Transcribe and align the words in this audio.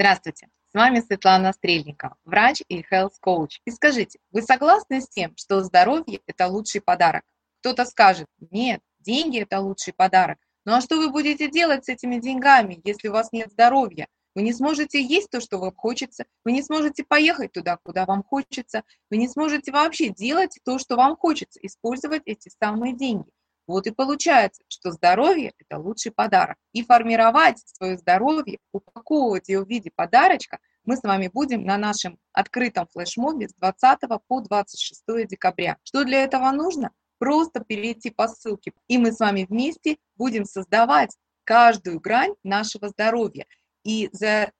Здравствуйте, 0.00 0.46
с 0.70 0.74
вами 0.74 1.00
Светлана 1.00 1.52
Стрельникова, 1.52 2.16
врач 2.24 2.62
и 2.68 2.82
health 2.82 3.14
coach. 3.20 3.58
И 3.64 3.72
скажите, 3.72 4.20
вы 4.30 4.42
согласны 4.42 5.00
с 5.00 5.08
тем, 5.08 5.36
что 5.36 5.60
здоровье– 5.64 6.20
это 6.28 6.46
лучший 6.46 6.80
подарок? 6.80 7.24
Кто-то 7.58 7.84
скажет, 7.84 8.28
нет, 8.52 8.80
деньги– 9.00 9.40
это 9.40 9.58
лучший 9.58 9.92
подарок. 9.92 10.38
Ну 10.64 10.74
а 10.74 10.80
что 10.82 10.98
вы 10.98 11.10
будете 11.10 11.50
делать 11.50 11.86
с 11.86 11.88
этими 11.88 12.20
деньгами, 12.20 12.80
если 12.84 13.08
у 13.08 13.12
вас 13.12 13.32
нет 13.32 13.50
здоровья? 13.50 14.06
Вы 14.36 14.42
не 14.42 14.52
сможете 14.52 15.02
есть 15.02 15.30
то, 15.30 15.40
что 15.40 15.58
вам 15.58 15.74
хочется, 15.74 16.26
вы 16.44 16.52
не 16.52 16.62
сможете 16.62 17.02
поехать 17.02 17.50
туда, 17.50 17.76
куда 17.82 18.06
вам 18.06 18.22
хочется, 18.22 18.84
вы 19.10 19.16
не 19.16 19.26
сможете 19.26 19.72
вообще 19.72 20.10
делать 20.10 20.60
то, 20.64 20.78
что 20.78 20.94
вам 20.94 21.16
хочется, 21.16 21.58
использовать 21.60 22.22
эти 22.24 22.52
самые 22.60 22.94
деньги. 22.94 23.32
Вот 23.68 23.86
и 23.86 23.92
получается, 23.92 24.62
что 24.66 24.90
здоровье– 24.90 25.52
это 25.58 25.78
лучший 25.78 26.10
подарок. 26.10 26.56
И 26.72 26.82
формировать 26.82 27.58
свое 27.58 27.98
здоровье, 27.98 28.58
упаковывать 28.72 29.48
ее 29.48 29.62
в 29.62 29.68
виде 29.68 29.92
подарочка 29.94 30.58
мы 30.88 30.96
с 30.96 31.02
вами 31.02 31.28
будем 31.28 31.64
на 31.64 31.76
нашем 31.76 32.18
открытом 32.32 32.86
флешмобе 32.86 33.50
с 33.50 33.54
20 33.56 34.00
по 34.26 34.40
26 34.40 35.26
декабря. 35.28 35.76
Что 35.84 36.02
для 36.02 36.24
этого 36.24 36.50
нужно? 36.50 36.92
Просто 37.18 37.60
перейти 37.60 38.08
по 38.08 38.26
ссылке, 38.26 38.72
и 38.86 38.96
мы 38.96 39.12
с 39.12 39.18
вами 39.18 39.44
вместе 39.46 39.98
будем 40.16 40.46
создавать 40.46 41.14
каждую 41.44 42.00
грань 42.00 42.32
нашего 42.42 42.88
здоровья. 42.88 43.44
И 43.84 44.08
за 44.12 44.50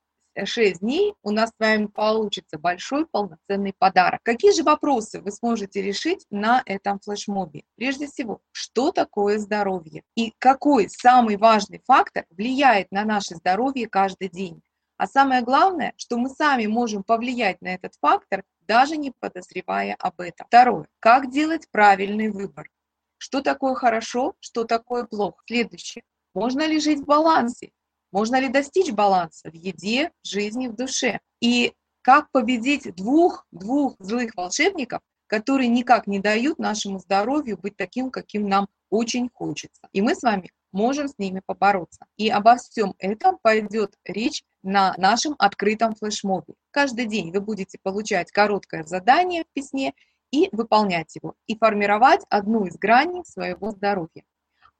6 0.46 0.80
дней 0.80 1.14
у 1.22 1.30
нас 1.30 1.50
с 1.50 1.58
вами 1.58 1.86
получится 1.86 2.58
большой 2.58 3.06
полноценный 3.06 3.74
подарок. 3.76 4.20
Какие 4.22 4.52
же 4.52 4.62
вопросы 4.62 5.20
вы 5.20 5.30
сможете 5.30 5.82
решить 5.82 6.26
на 6.30 6.62
этом 6.66 7.00
флешмобе? 7.00 7.64
Прежде 7.76 8.06
всего, 8.06 8.40
что 8.52 8.92
такое 8.92 9.38
здоровье? 9.38 10.02
И 10.14 10.32
какой 10.38 10.88
самый 10.88 11.36
важный 11.36 11.82
фактор 11.86 12.24
влияет 12.30 12.90
на 12.92 13.04
наше 13.04 13.36
здоровье 13.36 13.88
каждый 13.88 14.28
день? 14.28 14.62
А 14.96 15.06
самое 15.06 15.42
главное, 15.42 15.94
что 15.96 16.18
мы 16.18 16.28
сами 16.28 16.66
можем 16.66 17.04
повлиять 17.04 17.62
на 17.62 17.74
этот 17.74 17.94
фактор, 18.00 18.42
даже 18.66 18.96
не 18.96 19.12
подозревая 19.12 19.94
об 19.98 20.20
этом. 20.20 20.46
Второе. 20.48 20.88
Как 20.98 21.30
делать 21.30 21.68
правильный 21.70 22.30
выбор? 22.30 22.68
Что 23.16 23.40
такое 23.40 23.74
хорошо, 23.74 24.34
что 24.40 24.64
такое 24.64 25.04
плохо? 25.04 25.42
Следующее. 25.46 26.02
Можно 26.34 26.66
ли 26.66 26.80
жить 26.80 27.00
в 27.00 27.04
балансе? 27.04 27.70
Можно 28.12 28.40
ли 28.40 28.48
достичь 28.48 28.92
баланса 28.92 29.50
в 29.50 29.54
еде, 29.54 30.10
в 30.22 30.28
жизни, 30.28 30.68
в 30.68 30.74
душе? 30.74 31.20
И 31.40 31.72
как 32.02 32.30
победить 32.30 32.94
двух, 32.94 33.46
двух 33.50 33.94
злых 33.98 34.34
волшебников, 34.34 35.00
которые 35.26 35.68
никак 35.68 36.06
не 36.06 36.18
дают 36.18 36.58
нашему 36.58 36.98
здоровью 36.98 37.58
быть 37.58 37.76
таким, 37.76 38.10
каким 38.10 38.48
нам 38.48 38.68
очень 38.90 39.28
хочется. 39.32 39.82
И 39.92 40.00
мы 40.00 40.14
с 40.14 40.22
вами 40.22 40.50
можем 40.72 41.08
с 41.08 41.18
ними 41.18 41.42
побороться. 41.44 42.06
И 42.16 42.28
обо 42.28 42.56
всем 42.56 42.94
этом 42.98 43.38
пойдет 43.40 43.94
речь 44.04 44.42
на 44.62 44.94
нашем 44.96 45.34
открытом 45.38 45.94
флешмобе. 45.94 46.54
Каждый 46.70 47.06
день 47.06 47.30
вы 47.30 47.40
будете 47.40 47.78
получать 47.82 48.32
короткое 48.32 48.84
задание 48.84 49.44
в 49.44 49.52
письме 49.52 49.92
и 50.30 50.48
выполнять 50.52 51.14
его, 51.16 51.34
и 51.46 51.56
формировать 51.56 52.22
одну 52.28 52.66
из 52.66 52.76
граней 52.76 53.24
своего 53.24 53.70
здоровья. 53.70 54.24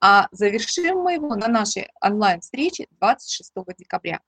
А 0.00 0.28
завершим 0.30 0.98
мы 0.98 1.14
его 1.14 1.34
на 1.34 1.48
нашей 1.48 1.88
онлайн-встрече 2.00 2.86
26 2.92 3.52
декабря. 3.76 4.20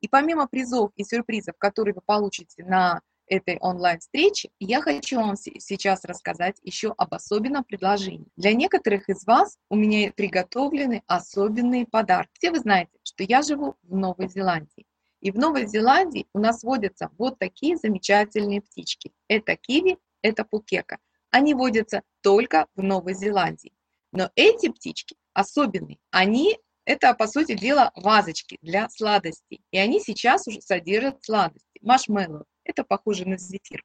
И 0.00 0.08
помимо 0.08 0.46
призов 0.46 0.92
и 0.96 1.04
сюрпризов, 1.04 1.56
которые 1.58 1.94
вы 1.94 2.00
получите 2.00 2.64
на 2.64 3.00
этой 3.26 3.58
онлайн-встрече, 3.58 4.50
я 4.58 4.80
хочу 4.80 5.20
вам 5.20 5.36
сейчас 5.36 6.04
рассказать 6.04 6.56
еще 6.62 6.94
об 6.96 7.14
особенном 7.14 7.64
предложении. 7.64 8.26
Для 8.36 8.54
некоторых 8.54 9.08
из 9.08 9.24
вас 9.26 9.56
у 9.68 9.76
меня 9.76 10.12
приготовлены 10.12 11.02
особенные 11.06 11.86
подарки. 11.86 12.30
Все 12.34 12.50
вы 12.50 12.58
знаете, 12.58 12.98
что 13.04 13.22
я 13.22 13.42
живу 13.42 13.76
в 13.82 13.94
Новой 13.94 14.28
Зеландии. 14.28 14.86
И 15.20 15.30
в 15.30 15.36
Новой 15.36 15.66
Зеландии 15.66 16.26
у 16.32 16.38
нас 16.38 16.64
водятся 16.64 17.10
вот 17.18 17.38
такие 17.38 17.76
замечательные 17.76 18.62
птички. 18.62 19.12
Это 19.28 19.54
киви, 19.54 19.98
это 20.22 20.44
пукека. 20.44 20.98
Они 21.30 21.54
водятся 21.54 22.02
только 22.22 22.66
в 22.74 22.82
Новой 22.82 23.14
Зеландии. 23.14 23.72
Но 24.12 24.30
эти 24.34 24.68
птички 24.68 25.16
особенные. 25.32 25.98
Они, 26.10 26.58
это, 26.84 27.14
по 27.14 27.26
сути 27.26 27.54
дела, 27.54 27.92
вазочки 27.94 28.58
для 28.60 28.88
сладостей. 28.88 29.62
И 29.70 29.78
они 29.78 30.00
сейчас 30.00 30.46
уже 30.48 30.60
содержат 30.60 31.24
сладости. 31.24 31.66
Маршмеллоу. 31.80 32.44
Это 32.64 32.84
похоже 32.84 33.26
на 33.26 33.38
зефир. 33.38 33.84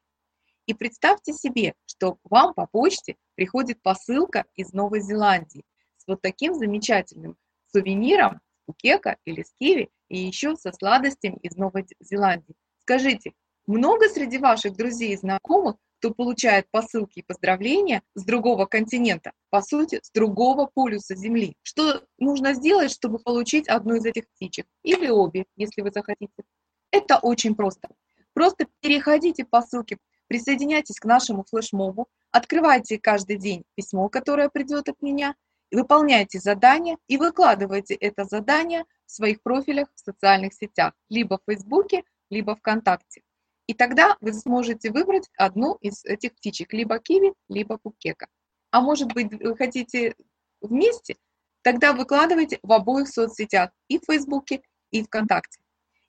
И 0.66 0.74
представьте 0.74 1.32
себе, 1.32 1.74
что 1.86 2.18
вам 2.24 2.52
по 2.52 2.66
почте 2.66 3.16
приходит 3.36 3.80
посылка 3.82 4.44
из 4.56 4.72
Новой 4.72 5.00
Зеландии 5.00 5.64
с 5.96 6.06
вот 6.06 6.20
таким 6.20 6.54
замечательным 6.54 7.36
сувениром 7.72 8.40
у 8.66 8.72
кека 8.72 9.16
или 9.24 9.42
с 9.42 9.52
киви 9.60 9.90
и 10.08 10.18
еще 10.18 10.56
со 10.56 10.72
сладостями 10.72 11.38
из 11.42 11.56
Новой 11.56 11.86
Зеландии. 12.00 12.56
Скажите, 12.80 13.32
много 13.66 14.08
среди 14.08 14.38
ваших 14.38 14.76
друзей 14.76 15.12
и 15.12 15.16
знакомых 15.16 15.76
кто 16.06 16.14
получает 16.14 16.70
посылки 16.70 17.18
и 17.18 17.22
поздравления 17.22 18.00
с 18.14 18.24
другого 18.24 18.66
континента, 18.66 19.32
по 19.50 19.60
сути, 19.60 19.98
с 20.02 20.10
другого 20.12 20.70
полюса 20.72 21.16
Земли. 21.16 21.56
Что 21.64 22.04
нужно 22.18 22.54
сделать, 22.54 22.92
чтобы 22.92 23.18
получить 23.18 23.66
одну 23.66 23.96
из 23.96 24.04
этих 24.04 24.28
птичек? 24.28 24.66
Или 24.84 25.08
обе, 25.08 25.46
если 25.56 25.82
вы 25.82 25.90
захотите. 25.90 26.44
Это 26.92 27.18
очень 27.18 27.56
просто. 27.56 27.88
Просто 28.34 28.68
переходите 28.80 29.44
по 29.44 29.62
ссылке, 29.62 29.98
присоединяйтесь 30.28 31.00
к 31.00 31.04
нашему 31.06 31.44
флешмобу, 31.50 32.06
открывайте 32.30 32.98
каждый 32.98 33.36
день 33.36 33.64
письмо, 33.74 34.08
которое 34.08 34.48
придет 34.48 34.88
от 34.88 35.02
меня, 35.02 35.34
выполняйте 35.72 36.38
задание 36.38 36.98
и 37.08 37.16
выкладывайте 37.16 37.94
это 37.94 38.24
задание 38.24 38.84
в 39.06 39.10
своих 39.10 39.42
профилях 39.42 39.88
в 39.92 39.98
социальных 39.98 40.54
сетях, 40.54 40.92
либо 41.08 41.38
в 41.38 41.50
Фейсбуке, 41.50 42.04
либо 42.30 42.54
ВКонтакте. 42.54 43.22
И 43.66 43.74
тогда 43.74 44.16
вы 44.20 44.32
сможете 44.32 44.90
выбрать 44.90 45.28
одну 45.36 45.74
из 45.80 46.04
этих 46.04 46.34
птичек, 46.34 46.72
либо 46.72 46.98
киви, 46.98 47.34
либо 47.48 47.78
пукека. 47.78 48.28
А 48.70 48.80
может 48.80 49.12
быть, 49.12 49.32
вы 49.32 49.56
хотите 49.56 50.14
вместе? 50.60 51.16
Тогда 51.62 51.92
выкладывайте 51.92 52.60
в 52.62 52.72
обоих 52.72 53.08
соцсетях, 53.08 53.70
и 53.88 53.98
в 53.98 54.04
Фейсбуке, 54.06 54.62
и 54.92 55.02
ВКонтакте. 55.02 55.58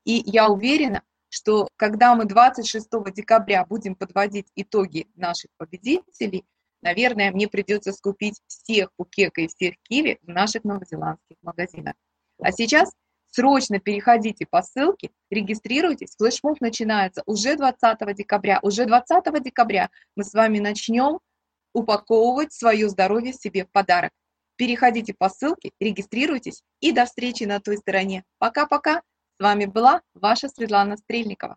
И 0.05 0.21
я 0.25 0.49
уверена, 0.49 1.01
что 1.29 1.67
когда 1.75 2.15
мы 2.15 2.25
26 2.25 2.87
декабря 3.13 3.65
будем 3.65 3.95
подводить 3.95 4.47
итоги 4.55 5.07
наших 5.15 5.49
победителей, 5.57 6.45
наверное, 6.81 7.31
мне 7.31 7.47
придется 7.47 7.91
скупить 7.91 8.39
всех 8.47 8.91
пукека 8.95 9.41
и 9.41 9.47
всех 9.47 9.75
киви 9.83 10.19
в 10.21 10.27
наших 10.27 10.63
новозеландских 10.63 11.37
магазинах. 11.41 11.95
А 12.39 12.51
сейчас 12.51 12.93
Срочно 13.37 13.79
переходите 13.79 14.47
по 14.49 14.63
ссылке, 14.63 15.11
регистрируйтесь. 15.29 16.15
Флешмоб 16.17 16.59
начинается 16.59 17.21
уже 17.27 17.55
20 17.55 18.15
декабря. 18.15 18.57
Уже 18.63 18.87
20 18.87 19.43
декабря 19.43 19.91
мы 20.15 20.23
с 20.23 20.33
вами 20.33 20.57
начнем 20.57 21.19
упаковывать 21.71 22.51
свое 22.51 22.89
здоровье 22.89 23.33
себе 23.33 23.65
в 23.65 23.71
подарок. 23.71 24.09
Переходите 24.55 25.13
по 25.15 25.29
ссылке, 25.29 25.69
регистрируйтесь 25.79 26.63
и 26.79 26.91
до 26.91 27.05
встречи 27.05 27.43
на 27.43 27.59
той 27.59 27.77
стороне. 27.77 28.23
Пока-пока. 28.39 29.03
С 29.39 29.43
вами 29.43 29.65
была 29.65 30.01
ваша 30.15 30.49
Светлана 30.49 30.97
Стрельникова. 30.97 31.45